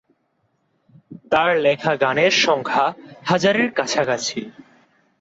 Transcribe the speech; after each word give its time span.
তার 1.31 1.49
লিখা 1.57 1.93
গানের 1.95 2.33
সংখ্যা 2.43 2.85
হাজারের 3.25 3.69
কাছাকাছি। 3.73 4.39